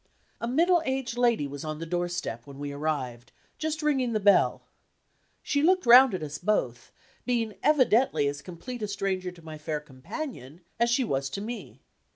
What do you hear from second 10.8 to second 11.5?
she was to